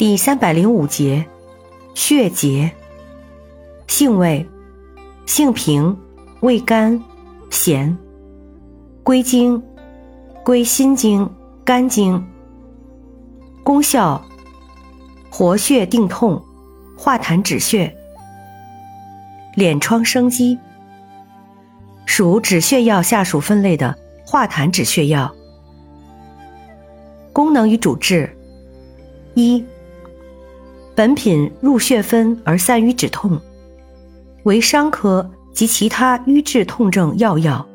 [0.00, 1.26] 第三百零五节，
[1.94, 2.70] 血结。
[3.86, 4.48] 性味，
[5.26, 5.94] 性平，
[6.40, 6.98] 味甘，
[7.50, 7.94] 咸。
[9.02, 9.62] 归经，
[10.42, 11.30] 归心经、
[11.66, 12.26] 肝经。
[13.62, 14.24] 功效，
[15.28, 16.42] 活血定痛，
[16.96, 17.94] 化痰止血。
[19.54, 20.58] 敛疮生肌，
[22.06, 23.94] 属止血药下属分类的
[24.24, 25.30] 化痰止血药。
[27.34, 28.34] 功能与主治，
[29.34, 29.62] 一。
[30.94, 33.38] 本品入血分而散瘀止痛，
[34.42, 37.66] 为伤科及其他瘀滞痛症要药，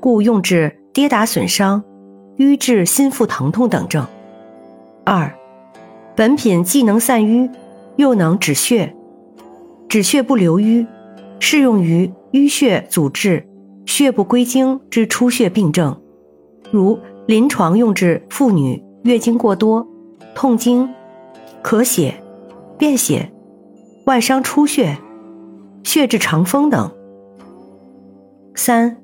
[0.00, 1.82] 故用治跌打损伤、
[2.36, 4.04] 瘀滞心腹疼痛等症。
[5.04, 5.32] 二，
[6.16, 7.48] 本品既能散瘀，
[7.96, 8.94] 又能止血，
[9.88, 10.86] 止血不留瘀，
[11.38, 13.46] 适用于淤血阻滞、
[13.86, 15.96] 血不归经之出血病症，
[16.72, 19.86] 如临床用治妇女月经过多、
[20.34, 20.88] 痛经。
[21.68, 22.24] 咳血、
[22.78, 23.30] 便血、
[24.06, 24.96] 外伤出血、
[25.84, 26.90] 血滞肠风等。
[28.54, 28.96] 三，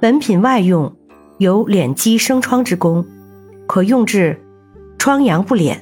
[0.00, 0.96] 本品外用
[1.36, 3.04] 有敛肌生疮之功，
[3.66, 4.42] 可用治
[4.96, 5.76] 疮疡不敛。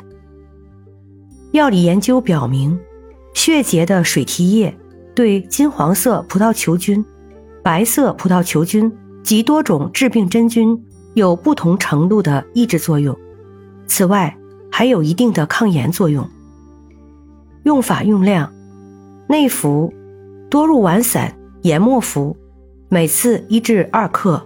[1.52, 2.76] 药理研究表明，
[3.32, 4.76] 血结的水提液
[5.14, 7.04] 对金黄色葡萄球菌、
[7.62, 13.16] 白色葡萄球菌及多种致病真菌有不同程度的抑制作用。
[13.86, 14.36] 此外，
[14.82, 16.28] 还有一定的抗炎作用。
[17.62, 18.52] 用法用量：
[19.28, 19.94] 内服
[20.50, 22.36] 多入丸散、研末服，
[22.88, 24.42] 每次一至二克；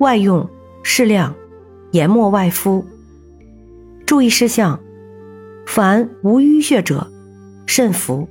[0.00, 0.46] 外用
[0.82, 1.34] 适量，
[1.92, 2.84] 研末外敷。
[4.04, 4.78] 注意事项：
[5.66, 7.10] 凡无淤血者，
[7.64, 8.28] 慎服。